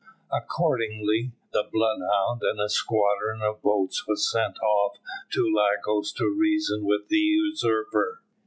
"Accordingly, 0.33 1.31
the 1.53 1.61
Bloodhound 1.71 2.41
and 2.41 2.59
a 2.59 2.69
squadron 2.69 3.43
of 3.43 3.61
boats 3.61 4.07
was 4.07 4.31
sent 4.31 4.57
off 4.59 4.97
to 5.29 5.55
Lagos 5.55 6.11
to 6.13 6.27
reason 6.27 6.83
with 6.85 7.09
the 7.09 7.17
usurper. 7.17 8.19